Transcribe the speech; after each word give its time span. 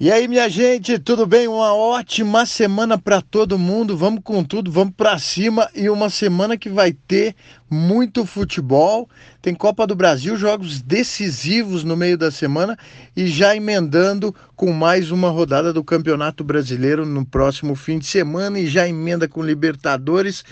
E 0.00 0.12
aí, 0.12 0.28
minha 0.28 0.48
gente, 0.48 0.96
tudo 0.96 1.26
bem? 1.26 1.48
Uma 1.48 1.74
ótima 1.74 2.46
semana 2.46 2.96
para 2.96 3.20
todo 3.20 3.58
mundo. 3.58 3.96
Vamos 3.96 4.20
com 4.22 4.44
tudo, 4.44 4.70
vamos 4.70 4.94
para 4.96 5.18
cima 5.18 5.68
e 5.74 5.90
uma 5.90 6.08
semana 6.08 6.56
que 6.56 6.68
vai 6.68 6.92
ter 6.92 7.34
muito 7.68 8.24
futebol. 8.24 9.10
Tem 9.42 9.52
Copa 9.56 9.88
do 9.88 9.96
Brasil, 9.96 10.36
jogos 10.36 10.80
decisivos 10.80 11.82
no 11.82 11.96
meio 11.96 12.16
da 12.16 12.30
semana 12.30 12.78
e 13.16 13.26
já 13.26 13.56
emendando 13.56 14.32
com 14.54 14.72
mais 14.72 15.10
uma 15.10 15.30
rodada 15.30 15.72
do 15.72 15.82
Campeonato 15.82 16.44
Brasileiro 16.44 17.04
no 17.04 17.26
próximo 17.26 17.74
fim 17.74 17.98
de 17.98 18.06
semana 18.06 18.60
e 18.60 18.68
já 18.68 18.86
emenda 18.86 19.26
com 19.26 19.42
Libertadores. 19.42 20.44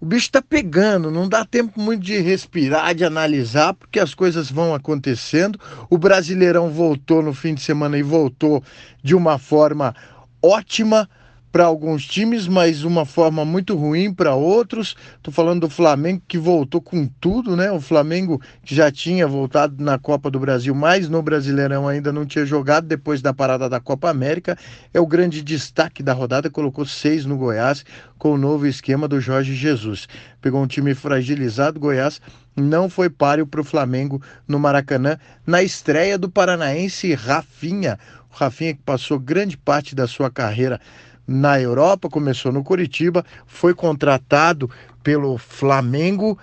O 0.00 0.06
bicho 0.06 0.26
está 0.26 0.40
pegando, 0.40 1.10
não 1.10 1.28
dá 1.28 1.44
tempo 1.44 1.80
muito 1.80 2.04
de 2.04 2.18
respirar, 2.20 2.94
de 2.94 3.04
analisar, 3.04 3.74
porque 3.74 3.98
as 3.98 4.14
coisas 4.14 4.48
vão 4.48 4.72
acontecendo. 4.72 5.58
O 5.90 5.98
Brasileirão 5.98 6.70
voltou 6.70 7.20
no 7.20 7.34
fim 7.34 7.52
de 7.52 7.62
semana 7.62 7.98
e 7.98 8.02
voltou 8.02 8.62
de 9.02 9.16
uma 9.16 9.38
forma 9.38 9.92
ótima 10.40 11.10
para 11.50 11.64
alguns 11.64 12.06
times, 12.06 12.46
mas 12.46 12.84
uma 12.84 13.04
forma 13.04 13.44
muito 13.44 13.74
ruim 13.74 14.12
para 14.12 14.34
outros. 14.34 14.94
Estou 15.16 15.32
falando 15.32 15.62
do 15.62 15.70
Flamengo 15.70 16.22
que 16.28 16.38
voltou 16.38 16.80
com 16.80 17.06
tudo, 17.20 17.56
né? 17.56 17.72
O 17.72 17.80
Flamengo 17.80 18.40
que 18.64 18.74
já 18.74 18.90
tinha 18.90 19.26
voltado 19.26 19.82
na 19.82 19.98
Copa 19.98 20.30
do 20.30 20.38
Brasil, 20.38 20.74
mas 20.74 21.08
no 21.08 21.22
Brasileirão 21.22 21.88
ainda 21.88 22.12
não 22.12 22.26
tinha 22.26 22.44
jogado 22.44 22.86
depois 22.86 23.22
da 23.22 23.32
parada 23.32 23.68
da 23.68 23.80
Copa 23.80 24.10
América. 24.10 24.56
É 24.92 25.00
o 25.00 25.06
grande 25.06 25.42
destaque 25.42 26.02
da 26.02 26.12
rodada, 26.12 26.50
colocou 26.50 26.84
seis 26.84 27.24
no 27.24 27.36
Goiás 27.36 27.84
com 28.18 28.32
o 28.32 28.38
novo 28.38 28.66
esquema 28.66 29.08
do 29.08 29.20
Jorge 29.20 29.54
Jesus. 29.54 30.06
Pegou 30.40 30.62
um 30.62 30.66
time 30.66 30.94
fragilizado, 30.94 31.80
Goiás 31.80 32.20
não 32.58 32.90
foi 32.90 33.08
páreo 33.08 33.46
para 33.46 33.60
o 33.60 33.64
Flamengo 33.64 34.20
no 34.46 34.58
Maracanã 34.58 35.16
na 35.46 35.62
estreia 35.62 36.18
do 36.18 36.28
paranaense 36.28 37.14
Rafinha. 37.14 37.98
O 38.30 38.36
Rafinha 38.36 38.74
que 38.74 38.82
passou 38.82 39.18
grande 39.18 39.56
parte 39.56 39.94
da 39.94 40.06
sua 40.06 40.30
carreira 40.30 40.80
na 41.28 41.60
Europa, 41.60 42.08
começou 42.08 42.50
no 42.50 42.64
Curitiba, 42.64 43.22
foi 43.46 43.74
contratado 43.74 44.70
pelo 45.02 45.36
Flamengo 45.36 46.38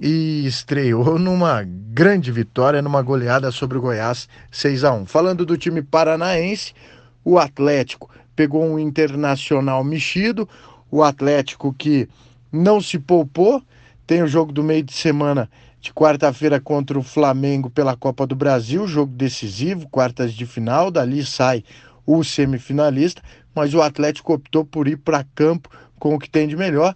e 0.00 0.46
estreou 0.46 1.18
numa 1.18 1.64
grande 1.66 2.30
vitória, 2.30 2.80
numa 2.80 3.02
goleada 3.02 3.50
sobre 3.50 3.78
o 3.78 3.80
Goiás 3.80 4.28
6 4.52 4.84
a 4.84 4.92
1. 4.92 5.06
Falando 5.06 5.44
do 5.44 5.58
time 5.58 5.82
paranaense, 5.82 6.72
o 7.24 7.36
Atlético 7.36 8.08
pegou 8.36 8.64
um 8.64 8.78
internacional 8.78 9.82
mexido, 9.82 10.48
o 10.88 11.02
Atlético 11.02 11.74
que 11.74 12.08
não 12.52 12.80
se 12.80 12.96
poupou, 12.96 13.60
tem 14.06 14.22
o 14.22 14.28
jogo 14.28 14.52
do 14.52 14.62
meio 14.62 14.84
de 14.84 14.92
semana 14.92 15.50
de 15.80 15.92
quarta-feira 15.92 16.60
contra 16.60 16.98
o 16.98 17.02
Flamengo 17.02 17.68
pela 17.68 17.96
Copa 17.96 18.24
do 18.24 18.36
Brasil, 18.36 18.86
jogo 18.86 19.12
decisivo, 19.12 19.88
quartas 19.88 20.32
de 20.32 20.46
final, 20.46 20.90
dali 20.90 21.24
sai 21.24 21.64
o 22.08 22.24
semifinalista, 22.24 23.20
mas 23.54 23.74
o 23.74 23.82
Atlético 23.82 24.32
optou 24.32 24.64
por 24.64 24.88
ir 24.88 24.96
para 24.96 25.26
campo 25.34 25.68
com 25.98 26.14
o 26.14 26.18
que 26.18 26.30
tem 26.30 26.48
de 26.48 26.56
melhor. 26.56 26.94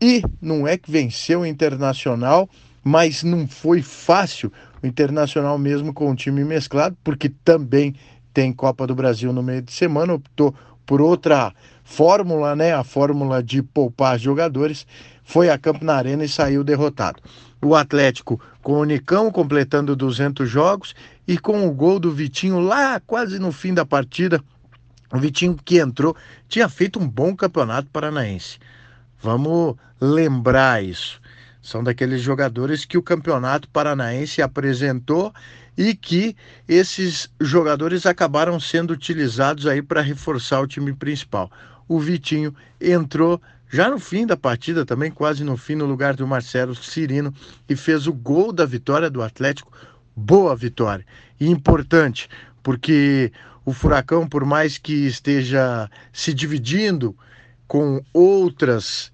E 0.00 0.22
não 0.40 0.66
é 0.66 0.78
que 0.78 0.90
venceu 0.90 1.40
o 1.40 1.46
Internacional, 1.46 2.48
mas 2.82 3.22
não 3.22 3.46
foi 3.46 3.82
fácil 3.82 4.50
o 4.82 4.86
Internacional 4.86 5.58
mesmo 5.58 5.92
com 5.92 6.10
o 6.10 6.16
time 6.16 6.42
mesclado, 6.44 6.96
porque 7.04 7.28
também 7.28 7.94
tem 8.32 8.50
Copa 8.50 8.86
do 8.86 8.94
Brasil 8.94 9.34
no 9.34 9.42
meio 9.42 9.60
de 9.60 9.72
semana, 9.72 10.14
optou 10.14 10.54
por 10.88 11.02
outra 11.02 11.52
fórmula, 11.84 12.56
né? 12.56 12.72
A 12.72 12.82
fórmula 12.82 13.42
de 13.42 13.62
poupar 13.62 14.18
jogadores, 14.18 14.86
foi 15.22 15.50
a 15.50 15.58
campo 15.58 15.84
na 15.84 15.94
arena 15.94 16.24
e 16.24 16.28
saiu 16.28 16.64
derrotado. 16.64 17.20
O 17.62 17.76
Atlético 17.76 18.40
com 18.62 18.80
o 18.80 18.84
Nicão 18.84 19.30
completando 19.30 19.94
200 19.94 20.48
jogos 20.48 20.94
e 21.26 21.36
com 21.36 21.68
o 21.68 21.72
gol 21.72 22.00
do 22.00 22.10
Vitinho 22.10 22.58
lá 22.58 22.98
quase 23.00 23.38
no 23.38 23.52
fim 23.52 23.74
da 23.74 23.84
partida, 23.84 24.42
o 25.12 25.18
Vitinho 25.18 25.58
que 25.62 25.78
entrou 25.78 26.16
tinha 26.48 26.70
feito 26.70 26.98
um 26.98 27.06
bom 27.06 27.36
campeonato 27.36 27.90
paranaense. 27.90 28.58
Vamos 29.20 29.76
lembrar 30.00 30.82
isso. 30.82 31.20
São 31.60 31.84
daqueles 31.84 32.22
jogadores 32.22 32.86
que 32.86 32.96
o 32.96 33.02
campeonato 33.02 33.68
paranaense 33.68 34.40
apresentou 34.40 35.34
e 35.78 35.94
que 35.94 36.34
esses 36.66 37.30
jogadores 37.40 38.04
acabaram 38.04 38.58
sendo 38.58 38.90
utilizados 38.90 39.64
aí 39.64 39.80
para 39.80 40.00
reforçar 40.00 40.60
o 40.60 40.66
time 40.66 40.92
principal. 40.92 41.48
O 41.86 42.00
Vitinho 42.00 42.52
entrou 42.80 43.40
já 43.70 43.88
no 43.88 44.00
fim 44.00 44.26
da 44.26 44.36
partida, 44.36 44.84
também 44.84 45.08
quase 45.08 45.44
no 45.44 45.56
fim, 45.56 45.76
no 45.76 45.86
lugar 45.86 46.16
do 46.16 46.26
Marcelo 46.26 46.74
Cirino, 46.74 47.32
e 47.68 47.76
fez 47.76 48.08
o 48.08 48.12
gol 48.12 48.52
da 48.52 48.66
vitória 48.66 49.08
do 49.08 49.22
Atlético. 49.22 49.70
Boa 50.16 50.56
vitória. 50.56 51.06
E 51.38 51.48
importante, 51.48 52.28
porque 52.60 53.30
o 53.64 53.72
Furacão, 53.72 54.26
por 54.26 54.44
mais 54.44 54.78
que 54.78 55.06
esteja 55.06 55.88
se 56.12 56.34
dividindo 56.34 57.16
com 57.68 58.02
outras 58.12 59.12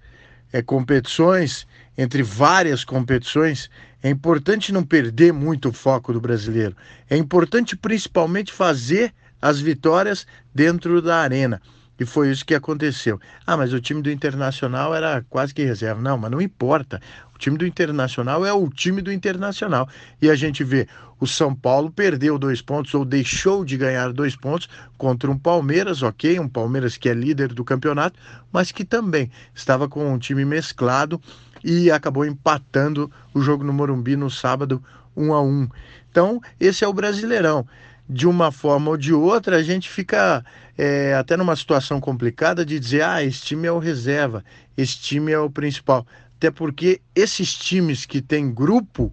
é, 0.51 0.63
competições, 0.63 1.67
entre 1.97 2.23
várias 2.23 2.83
competições, 2.83 3.69
é 4.03 4.09
importante 4.09 4.71
não 4.71 4.83
perder 4.83 5.33
muito 5.33 5.69
o 5.69 5.73
foco 5.73 6.13
do 6.13 6.21
brasileiro. 6.21 6.75
É 7.09 7.17
importante 7.17 7.75
principalmente 7.75 8.51
fazer 8.51 9.13
as 9.41 9.59
vitórias 9.59 10.25
dentro 10.53 11.01
da 11.01 11.17
arena. 11.17 11.61
E 11.99 12.05
foi 12.05 12.29
isso 12.29 12.45
que 12.45 12.53
aconteceu. 12.53 13.19
Ah, 13.47 13.55
mas 13.55 13.71
o 13.71 13.79
time 13.79 14.01
do 14.01 14.11
Internacional 14.11 14.93
era 14.93 15.25
quase 15.29 15.53
que 15.53 15.63
reserva. 15.63 16.01
Não, 16.01 16.17
mas 16.17 16.29
não 16.29 16.41
importa. 16.41 17.01
O 17.33 17.37
time 17.37 17.57
do 17.57 17.65
Internacional 17.65 18.45
é 18.45 18.51
o 18.51 18.69
time 18.69 19.01
do 19.01 19.11
Internacional. 19.11 19.87
E 20.21 20.29
a 20.29 20.35
gente 20.35 20.63
vê 20.63 20.87
o 21.19 21.25
São 21.25 21.55
Paulo 21.55 21.89
perdeu 21.89 22.37
dois 22.37 22.61
pontos 22.61 22.93
ou 22.93 23.05
deixou 23.05 23.63
de 23.63 23.77
ganhar 23.77 24.11
dois 24.11 24.35
pontos 24.35 24.67
contra 24.97 25.31
um 25.31 25.37
Palmeiras, 25.37 26.03
ok, 26.03 26.39
um 26.39 26.49
Palmeiras 26.49 26.97
que 26.97 27.07
é 27.07 27.13
líder 27.13 27.53
do 27.53 27.63
campeonato, 27.63 28.19
mas 28.51 28.71
que 28.71 28.83
também 28.83 29.31
estava 29.53 29.87
com 29.87 30.13
um 30.13 30.19
time 30.19 30.43
mesclado 30.43 31.21
e 31.65 31.89
acabou 31.89 32.23
empatando 32.23 33.11
o 33.33 33.41
jogo 33.41 33.63
no 33.63 33.73
Morumbi 33.73 34.15
no 34.15 34.29
sábado, 34.29 34.81
um 35.17 35.33
a 35.33 35.41
um. 35.41 35.67
Então, 36.11 36.39
esse 36.59 36.83
é 36.83 36.87
o 36.87 36.93
Brasileirão 36.93 37.65
de 38.07 38.27
uma 38.27 38.51
forma 38.51 38.91
ou 38.91 38.97
de 38.97 39.11
outra, 39.11 39.57
a 39.57 39.63
gente 39.63 39.89
fica 39.89 40.45
é, 40.77 41.15
até 41.15 41.35
numa 41.35 41.55
situação 41.55 41.99
complicada 41.99 42.63
de 42.63 42.79
dizer: 42.79 43.01
ah, 43.01 43.23
esse 43.23 43.41
time 43.41 43.67
é 43.67 43.71
o 43.71 43.79
reserva, 43.79 44.45
esse 44.77 44.99
time 44.99 45.31
é 45.31 45.39
o 45.39 45.49
principal. 45.49 46.05
Até 46.37 46.51
porque 46.51 47.01
esses 47.15 47.55
times 47.55 48.05
que 48.05 48.21
têm 48.21 48.53
grupo 48.53 49.11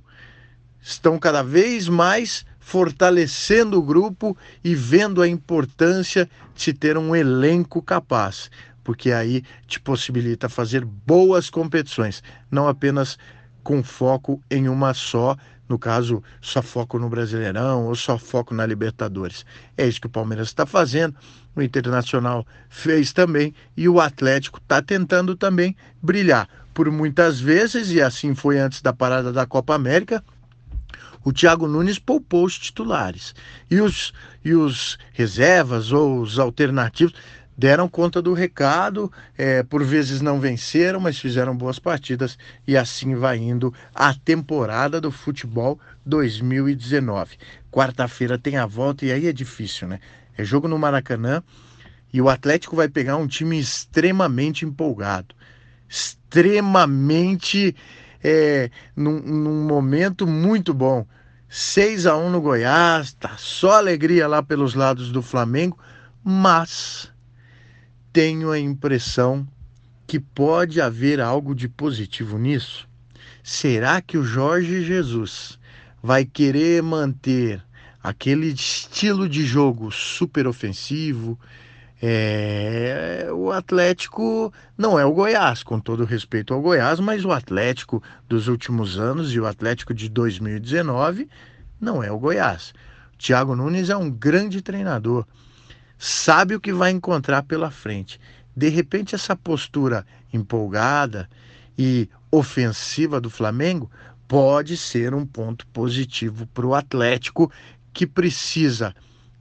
estão 0.80 1.18
cada 1.18 1.42
vez 1.42 1.88
mais 1.88 2.44
fortalecendo 2.58 3.78
o 3.78 3.82
grupo 3.82 4.36
e 4.62 4.74
vendo 4.74 5.22
a 5.22 5.28
importância 5.28 6.28
de 6.54 6.62
se 6.62 6.72
ter 6.72 6.98
um 6.98 7.14
elenco 7.16 7.80
capaz, 7.80 8.50
porque 8.82 9.12
aí 9.12 9.42
te 9.66 9.80
possibilita 9.80 10.48
fazer 10.48 10.84
boas 10.84 11.48
competições, 11.50 12.22
não 12.50 12.68
apenas 12.68 13.18
com 13.62 13.82
foco 13.82 14.42
em 14.50 14.68
uma 14.68 14.92
só 14.92 15.36
no 15.68 15.78
caso, 15.78 16.22
só 16.40 16.60
foco 16.60 16.98
no 16.98 17.08
Brasileirão 17.08 17.86
ou 17.86 17.94
só 17.94 18.18
foco 18.18 18.52
na 18.52 18.66
Libertadores. 18.66 19.46
É 19.76 19.86
isso 19.86 20.00
que 20.00 20.06
o 20.06 20.10
Palmeiras 20.10 20.48
está 20.48 20.66
fazendo, 20.66 21.14
o 21.56 21.62
Internacional 21.62 22.46
fez 22.68 23.10
também 23.12 23.54
e 23.74 23.88
o 23.88 23.98
Atlético 23.98 24.58
está 24.58 24.82
tentando 24.82 25.34
também 25.34 25.74
brilhar. 26.02 26.46
Por 26.74 26.90
muitas 26.90 27.40
vezes, 27.40 27.90
e 27.90 28.02
assim 28.02 28.34
foi 28.34 28.58
antes 28.58 28.82
da 28.82 28.92
parada 28.92 29.32
da 29.32 29.46
Copa 29.46 29.74
América, 29.74 30.22
o 31.24 31.32
Thiago 31.32 31.66
Nunes 31.66 31.98
poupou 31.98 32.44
os 32.44 32.58
titulares. 32.58 33.34
E 33.70 33.80
os, 33.80 34.12
e 34.44 34.54
os 34.54 34.98
reservas 35.12 35.92
ou 35.92 36.20
os 36.20 36.38
alternativos 36.38 37.14
deram 37.56 37.88
conta 37.88 38.22
do 38.22 38.32
recado, 38.32 39.12
é, 39.36 39.62
por 39.62 39.84
vezes 39.84 40.20
não 40.20 40.40
venceram, 40.40 41.00
mas 41.00 41.18
fizeram 41.18 41.56
boas 41.56 41.78
partidas 41.78 42.38
e 42.66 42.76
assim 42.76 43.14
vai 43.14 43.38
indo 43.38 43.72
a 43.94 44.14
temporada 44.14 45.00
do 45.00 45.10
futebol 45.10 45.78
2019. 46.04 47.36
Quarta-feira 47.70 48.38
tem 48.38 48.56
a 48.56 48.66
volta 48.66 49.04
e 49.04 49.12
aí 49.12 49.26
é 49.26 49.32
difícil, 49.32 49.88
né? 49.88 50.00
É 50.36 50.44
jogo 50.44 50.66
no 50.66 50.78
Maracanã 50.78 51.42
e 52.12 52.20
o 52.20 52.28
Atlético 52.28 52.76
vai 52.76 52.88
pegar 52.88 53.16
um 53.16 53.26
time 53.26 53.58
extremamente 53.58 54.64
empolgado, 54.64 55.34
extremamente 55.88 57.74
é, 58.22 58.70
num, 58.96 59.18
num 59.20 59.66
momento 59.66 60.26
muito 60.26 60.72
bom. 60.72 61.06
6 61.48 62.06
a 62.06 62.16
1 62.16 62.30
no 62.30 62.40
Goiás, 62.40 63.12
tá 63.12 63.36
só 63.36 63.72
alegria 63.72 64.26
lá 64.26 64.42
pelos 64.42 64.74
lados 64.74 65.12
do 65.12 65.20
Flamengo, 65.20 65.78
mas 66.24 67.11
tenho 68.12 68.50
a 68.50 68.58
impressão 68.58 69.46
que 70.06 70.20
pode 70.20 70.80
haver 70.80 71.20
algo 71.20 71.54
de 71.54 71.68
positivo 71.68 72.38
nisso. 72.38 72.86
Será 73.42 74.00
que 74.02 74.18
o 74.18 74.24
Jorge 74.24 74.84
Jesus 74.84 75.58
vai 76.02 76.24
querer 76.24 76.82
manter 76.82 77.62
aquele 78.02 78.48
estilo 78.48 79.28
de 79.28 79.46
jogo 79.46 79.90
super 79.90 80.46
ofensivo? 80.46 81.38
É, 82.02 83.28
o 83.32 83.50
Atlético 83.50 84.52
não 84.76 84.98
é 84.98 85.04
o 85.06 85.12
Goiás, 85.12 85.62
com 85.62 85.80
todo 85.80 86.04
respeito 86.04 86.52
ao 86.52 86.60
Goiás, 86.60 87.00
mas 87.00 87.24
o 87.24 87.30
Atlético 87.30 88.02
dos 88.28 88.48
últimos 88.48 88.98
anos 88.98 89.32
e 89.32 89.40
o 89.40 89.46
Atlético 89.46 89.94
de 89.94 90.08
2019 90.08 91.28
não 91.80 92.02
é 92.02 92.12
o 92.12 92.18
Goiás. 92.18 92.74
Thiago 93.16 93.54
Nunes 93.56 93.88
é 93.88 93.96
um 93.96 94.10
grande 94.10 94.60
treinador 94.60 95.24
sabe 96.04 96.56
o 96.56 96.60
que 96.60 96.72
vai 96.72 96.90
encontrar 96.90 97.44
pela 97.44 97.70
frente. 97.70 98.18
De 98.56 98.68
repente, 98.68 99.14
essa 99.14 99.36
postura 99.36 100.04
empolgada 100.32 101.30
e 101.78 102.08
ofensiva 102.28 103.20
do 103.20 103.30
Flamengo 103.30 103.88
pode 104.26 104.76
ser 104.76 105.14
um 105.14 105.24
ponto 105.24 105.64
positivo 105.68 106.44
para 106.48 106.66
o 106.66 106.74
Atlético, 106.74 107.52
que 107.92 108.04
precisa 108.04 108.92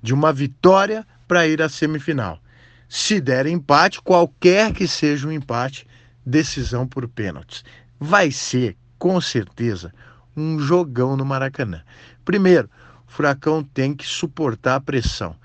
de 0.03 0.13
uma 0.13 0.31
vitória 0.31 1.03
para 1.27 1.47
ir 1.47 1.63
à 1.63 1.67
semifinal. 1.67 2.39
Se 2.87 3.19
der 3.19 3.47
empate, 3.47 3.99
qualquer 3.99 4.71
que 4.71 4.87
seja 4.87 5.27
o 5.27 5.31
empate, 5.31 5.87
decisão 6.23 6.85
por 6.85 7.07
pênaltis. 7.07 7.63
Vai 7.99 8.29
ser, 8.29 8.77
com 8.99 9.19
certeza, 9.19 9.91
um 10.37 10.59
jogão 10.59 11.17
no 11.17 11.25
Maracanã. 11.25 11.81
Primeiro, 12.23 12.69
o 13.07 13.11
Furacão 13.11 13.63
tem 13.63 13.95
que 13.95 14.05
suportar 14.05 14.75
a 14.75 14.79
pressão. 14.79 15.35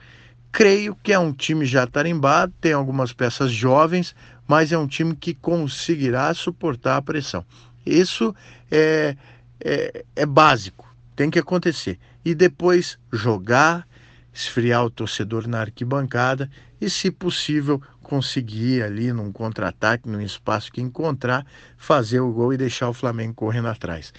Creio 0.56 0.97
que 1.03 1.12
é 1.12 1.19
um 1.19 1.35
time 1.35 1.67
já 1.67 1.87
tarimbado, 1.87 2.50
tem 2.62 2.73
algumas 2.73 3.12
peças 3.12 3.53
jovens, 3.53 4.17
mas 4.49 4.73
é 4.73 4.79
um 4.79 4.87
time 4.87 5.14
que 5.14 5.35
conseguirá 5.35 6.32
suportar 6.32 6.97
a 6.97 7.03
pressão. 7.03 7.44
Isso 7.85 8.35
é, 8.70 9.14
é, 9.61 10.03
é 10.17 10.25
básico, 10.25 10.91
tem 11.14 11.29
que 11.29 11.38
acontecer. 11.38 11.99
E 12.25 12.35
depois 12.35 12.99
jogar, 13.12 13.87
esfriar 14.32 14.82
o 14.82 14.88
torcedor 14.88 15.47
na 15.47 15.61
arquibancada 15.61 16.50
e, 16.81 16.88
se 16.88 17.11
possível, 17.11 17.79
conseguir 18.02 18.82
ali 18.82 19.12
num 19.12 19.31
contra-ataque, 19.31 20.09
num 20.09 20.23
espaço 20.23 20.73
que 20.73 20.81
encontrar, 20.81 21.44
fazer 21.76 22.20
o 22.20 22.32
gol 22.32 22.55
e 22.55 22.56
deixar 22.56 22.88
o 22.88 22.94
Flamengo 22.94 23.35
correndo 23.35 23.69
atrás. 23.69 24.11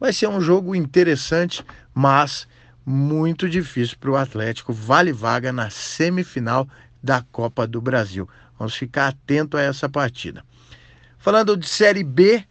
Vai 0.00 0.12
ser 0.12 0.26
um 0.26 0.40
jogo 0.40 0.74
interessante, 0.74 1.64
mas 1.94 2.48
muito 2.84 3.48
difícil 3.48 3.96
para 3.98 4.10
o 4.10 4.16
Atlético. 4.16 4.72
Vale 4.72 5.12
vaga 5.12 5.52
na 5.52 5.70
semifinal 5.70 6.68
da 7.02 7.22
Copa 7.32 7.66
do 7.66 7.80
Brasil. 7.80 8.28
Vamos 8.58 8.74
ficar 8.74 9.08
atento 9.08 9.56
a 9.56 9.62
essa 9.62 9.88
partida. 9.88 10.44
Falando 11.18 11.56
de 11.56 11.68
Série 11.68 12.04
B, 12.04 12.44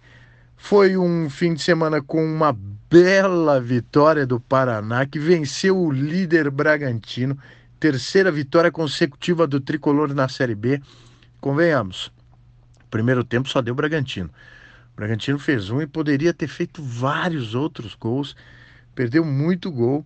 foi 0.55 0.97
um 0.97 1.29
fim 1.29 1.53
de 1.53 1.61
semana 1.61 2.01
com 2.01 2.23
uma 2.23 2.55
bela 2.89 3.61
vitória 3.61 4.25
do 4.25 4.39
Paraná, 4.39 5.05
que 5.05 5.19
venceu 5.19 5.77
o 5.77 5.91
líder 5.91 6.49
Bragantino. 6.49 7.37
Terceira 7.79 8.31
vitória 8.31 8.71
consecutiva 8.71 9.47
do 9.47 9.59
tricolor 9.59 10.13
na 10.13 10.27
Série 10.27 10.55
B. 10.55 10.81
Convenhamos, 11.39 12.11
primeiro 12.91 13.23
tempo 13.23 13.47
só 13.47 13.61
deu 13.61 13.73
Bragantino. 13.73 14.29
O 14.93 14.95
Bragantino 14.97 15.39
fez 15.39 15.69
um 15.69 15.81
e 15.81 15.87
poderia 15.87 16.33
ter 16.33 16.47
feito 16.47 16.83
vários 16.83 17.55
outros 17.55 17.95
gols. 17.95 18.35
Perdeu 18.93 19.23
muito 19.23 19.71
gol 19.71 20.05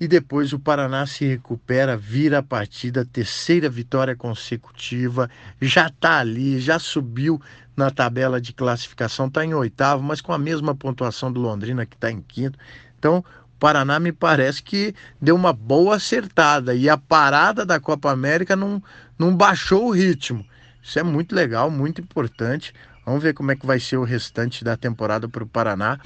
e 0.00 0.06
depois 0.06 0.52
o 0.52 0.58
Paraná 0.58 1.06
se 1.06 1.26
recupera, 1.26 1.96
vira 1.96 2.38
a 2.38 2.42
partida, 2.42 3.04
terceira 3.04 3.68
vitória 3.68 4.14
consecutiva, 4.14 5.28
já 5.60 5.88
está 5.88 6.18
ali, 6.18 6.60
já 6.60 6.78
subiu 6.78 7.40
na 7.76 7.90
tabela 7.90 8.40
de 8.40 8.52
classificação, 8.52 9.26
está 9.26 9.44
em 9.44 9.54
oitavo, 9.54 10.02
mas 10.02 10.20
com 10.20 10.32
a 10.32 10.38
mesma 10.38 10.74
pontuação 10.74 11.32
do 11.32 11.40
Londrina, 11.40 11.86
que 11.86 11.94
está 11.94 12.10
em 12.10 12.20
quinto. 12.20 12.58
Então, 12.98 13.18
o 13.18 13.58
Paraná 13.58 13.98
me 13.98 14.12
parece 14.12 14.62
que 14.62 14.94
deu 15.20 15.34
uma 15.34 15.52
boa 15.52 15.96
acertada 15.96 16.74
e 16.74 16.88
a 16.88 16.96
parada 16.96 17.64
da 17.66 17.80
Copa 17.80 18.10
América 18.10 18.54
não, 18.54 18.82
não 19.18 19.36
baixou 19.36 19.88
o 19.88 19.90
ritmo. 19.92 20.44
Isso 20.82 20.98
é 20.98 21.02
muito 21.02 21.34
legal, 21.34 21.70
muito 21.70 22.00
importante. 22.00 22.72
Vamos 23.04 23.22
ver 23.22 23.34
como 23.34 23.50
é 23.50 23.56
que 23.56 23.66
vai 23.66 23.80
ser 23.80 23.96
o 23.96 24.04
restante 24.04 24.62
da 24.62 24.76
temporada 24.76 25.28
para 25.28 25.42
o 25.42 25.46
Paraná 25.46 25.98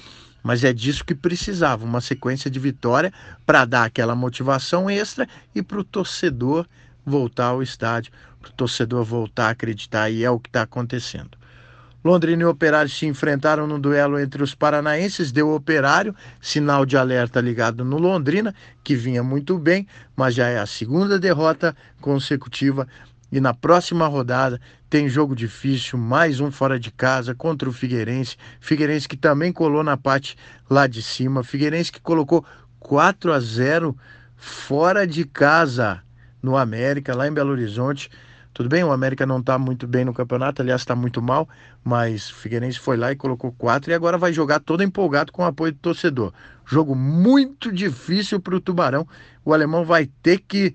mas 0.43 0.65
é 0.65 0.73
disso 0.73 1.05
que 1.05 1.15
precisava, 1.15 1.85
uma 1.85 2.01
sequência 2.01 2.51
de 2.51 2.59
vitória 2.59 3.13
para 3.47 3.65
dar 3.65 3.85
aquela 3.85 4.15
motivação 4.15 4.91
extra 4.91 5.29
e 5.55 5.63
para 5.63 5.79
o 5.79 5.85
torcedor 5.85 6.67
voltar 7.05 7.47
ao 7.47 7.63
estádio, 7.63 8.13
para 8.41 8.51
o 8.51 8.55
torcedor 8.55 9.05
voltar 9.05 9.49
a 9.49 9.51
acreditar, 9.51 10.11
e 10.11 10.25
é 10.25 10.31
o 10.31 10.41
que 10.41 10.49
está 10.49 10.63
acontecendo. 10.63 11.43
Londrina 12.05 12.43
e 12.43 12.47
Operário 12.47 12.91
se 12.91 13.07
enfrentaram 13.07 13.65
no 13.65 13.79
duelo 13.79 14.19
entre 14.19 14.43
os 14.43 14.57
paranaenses, 14.57 15.31
deu 15.31 15.55
Operário, 15.55 16.15
sinal 16.41 16.85
de 16.85 16.97
alerta 16.97 17.41
ligado 17.41 17.85
no 17.85 17.97
Londrina, 17.97 18.53
que 18.83 18.97
vinha 18.97 19.23
muito 19.23 19.57
bem, 19.57 19.87
mas 20.17 20.35
já 20.35 20.49
é 20.49 20.59
a 20.59 20.67
segunda 20.67 21.17
derrota 21.17 21.77
consecutiva 22.01 22.89
e 23.33 23.41
na 23.41 23.55
próxima 23.55 24.07
rodada 24.07 24.61
tem 24.91 25.09
jogo 25.09 25.35
difícil, 25.35 25.99
mais 25.99 26.39
um 26.39 26.51
fora 26.51 26.79
de 26.79 26.91
casa 26.91 27.35
contra 27.35 27.67
o 27.67 27.73
Figueirense. 27.73 28.37
Figueirense 28.61 29.09
que 29.09 29.17
também 29.17 29.51
colou 29.51 29.83
na 29.83 29.97
parte 29.97 30.37
lá 30.69 30.87
de 30.87 31.03
cima. 31.03 31.43
Figueirense 31.43 31.91
que 31.91 32.01
colocou 32.01 32.45
4 32.79 33.33
a 33.33 33.41
0 33.41 33.97
fora 34.37 35.07
de 35.07 35.25
casa 35.25 36.03
no 36.43 36.59
América, 36.59 37.17
lá 37.17 37.27
em 37.27 37.33
Belo 37.33 37.53
Horizonte. 37.53 38.11
Tudo 38.53 38.69
bem, 38.69 38.85
o 38.85 38.93
América 38.93 39.25
não 39.25 39.39
está 39.39 39.59
muito 39.59 39.87
bem 39.87 40.05
no 40.05 40.13
campeonato, 40.13 40.61
aliás, 40.61 40.83
está 40.83 40.95
muito 40.95 41.23
mal, 41.23 41.49
mas 41.83 42.29
o 42.29 42.35
Figueirense 42.35 42.79
foi 42.79 42.99
lá 42.99 43.11
e 43.11 43.17
colocou 43.17 43.51
quatro 43.53 43.91
e 43.91 43.95
agora 43.95 44.19
vai 44.19 44.31
jogar 44.31 44.61
todo 44.61 44.83
empolgado 44.83 45.33
com 45.33 45.41
o 45.41 45.47
apoio 45.47 45.73
do 45.73 45.79
torcedor. 45.79 46.35
Jogo 46.67 46.95
muito 46.95 47.73
difícil 47.73 48.39
para 48.39 48.55
o 48.55 48.61
Tubarão. 48.61 49.09
O 49.43 49.55
alemão 49.55 49.87
vai 49.87 50.05
ter 50.23 50.39
que 50.41 50.75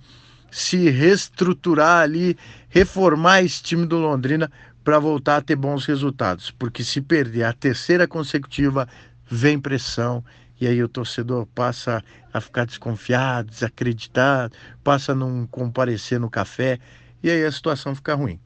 se 0.51 0.89
reestruturar 0.89 2.01
ali, 2.01 2.37
reformar 2.69 3.41
esse 3.43 3.61
time 3.61 3.85
do 3.85 3.97
Londrina 3.97 4.51
para 4.83 4.99
voltar 4.99 5.37
a 5.37 5.41
ter 5.41 5.55
bons 5.55 5.85
resultados. 5.85 6.51
Porque 6.51 6.83
se 6.83 7.01
perder 7.01 7.43
a 7.43 7.53
terceira 7.53 8.07
consecutiva, 8.07 8.87
vem 9.29 9.59
pressão 9.59 10.23
e 10.59 10.67
aí 10.67 10.81
o 10.81 10.87
torcedor 10.89 11.45
passa 11.47 12.03
a 12.33 12.41
ficar 12.41 12.65
desconfiado, 12.65 13.49
desacreditado, 13.49 14.55
passa 14.83 15.11
a 15.11 15.15
não 15.15 15.45
comparecer 15.47 16.19
no 16.19 16.29
café 16.29 16.79
e 17.21 17.29
aí 17.29 17.43
a 17.45 17.51
situação 17.51 17.93
fica 17.93 18.15
ruim. 18.15 18.39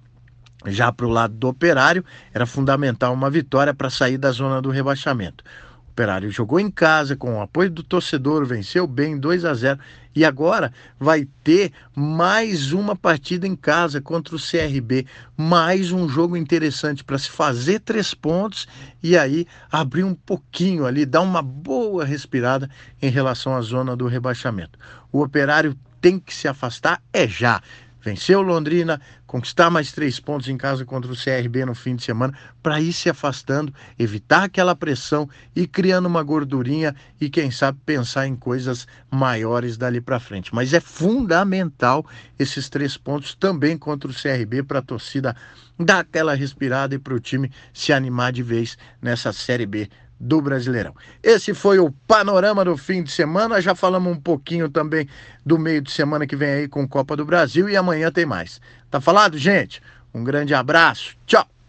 Já 0.67 0.91
para 0.91 1.07
o 1.07 1.09
lado 1.09 1.33
do 1.33 1.47
operário, 1.47 2.05
era 2.33 2.45
fundamental 2.45 3.13
uma 3.13 3.29
vitória 3.29 3.73
para 3.73 3.89
sair 3.89 4.17
da 4.17 4.31
zona 4.31 4.61
do 4.61 4.69
rebaixamento. 4.69 5.43
Operário 5.91 6.31
jogou 6.31 6.57
em 6.57 6.71
casa 6.71 7.17
com 7.17 7.35
o 7.35 7.41
apoio 7.41 7.69
do 7.69 7.83
torcedor, 7.83 8.45
venceu 8.45 8.87
bem 8.87 9.19
2 9.19 9.43
a 9.43 9.53
0 9.53 9.77
e 10.15 10.23
agora 10.23 10.71
vai 10.97 11.27
ter 11.43 11.73
mais 11.93 12.71
uma 12.71 12.95
partida 12.95 13.45
em 13.45 13.57
casa 13.57 13.99
contra 13.99 14.33
o 14.33 14.39
CRB, 14.39 15.05
mais 15.35 15.91
um 15.91 16.07
jogo 16.07 16.37
interessante 16.37 17.03
para 17.03 17.17
se 17.17 17.29
fazer 17.29 17.81
três 17.81 18.13
pontos 18.13 18.69
e 19.03 19.17
aí 19.17 19.45
abrir 19.69 20.05
um 20.05 20.15
pouquinho 20.15 20.85
ali, 20.85 21.05
dar 21.05 21.21
uma 21.21 21.41
boa 21.41 22.05
respirada 22.05 22.69
em 23.01 23.09
relação 23.09 23.53
à 23.53 23.61
zona 23.61 23.93
do 23.93 24.07
rebaixamento. 24.07 24.79
O 25.11 25.21
Operário 25.21 25.77
tem 25.99 26.17
que 26.17 26.33
se 26.33 26.47
afastar 26.47 27.01
é 27.11 27.27
já 27.27 27.61
vencer 28.01 28.37
o 28.37 28.41
Londrina, 28.41 28.99
conquistar 29.27 29.69
mais 29.69 29.91
três 29.91 30.19
pontos 30.19 30.49
em 30.49 30.57
casa 30.57 30.83
contra 30.83 31.11
o 31.11 31.15
CRB 31.15 31.65
no 31.65 31.75
fim 31.75 31.95
de 31.95 32.03
semana, 32.03 32.33
para 32.61 32.81
ir 32.81 32.91
se 32.91 33.09
afastando, 33.09 33.73
evitar 33.97 34.43
aquela 34.43 34.75
pressão 34.75 35.29
e 35.55 35.67
criando 35.67 36.07
uma 36.07 36.23
gordurinha 36.23 36.95
e 37.19 37.29
quem 37.29 37.51
sabe 37.51 37.79
pensar 37.85 38.27
em 38.27 38.35
coisas 38.35 38.87
maiores 39.09 39.77
dali 39.77 40.01
para 40.01 40.19
frente. 40.19 40.53
Mas 40.53 40.73
é 40.73 40.79
fundamental 40.79 42.05
esses 42.37 42.67
três 42.67 42.97
pontos 42.97 43.35
também 43.35 43.77
contra 43.77 44.09
o 44.09 44.13
CRB 44.13 44.63
para 44.63 44.79
a 44.79 44.83
torcida 44.83 45.35
dar 45.79 45.99
aquela 45.99 46.33
respirada 46.33 46.95
e 46.95 46.99
para 46.99 47.13
o 47.13 47.19
time 47.19 47.51
se 47.73 47.93
animar 47.93 48.31
de 48.31 48.43
vez 48.43 48.77
nessa 49.01 49.31
Série 49.31 49.65
B 49.65 49.89
do 50.21 50.39
Brasileirão. 50.39 50.93
Esse 51.23 51.53
foi 51.53 51.79
o 51.79 51.91
panorama 52.07 52.63
do 52.63 52.77
fim 52.77 53.01
de 53.01 53.11
semana. 53.11 53.59
Já 53.59 53.73
falamos 53.73 54.15
um 54.15 54.19
pouquinho 54.19 54.69
também 54.69 55.07
do 55.43 55.57
meio 55.57 55.81
de 55.81 55.91
semana 55.91 56.27
que 56.27 56.35
vem 56.35 56.49
aí 56.49 56.67
com 56.67 56.87
Copa 56.87 57.17
do 57.17 57.25
Brasil 57.25 57.67
e 57.67 57.75
amanhã 57.75 58.11
tem 58.11 58.25
mais. 58.25 58.61
Tá 58.89 59.01
falado, 59.01 59.37
gente? 59.37 59.81
Um 60.13 60.23
grande 60.23 60.53
abraço. 60.53 61.17
Tchau. 61.25 61.60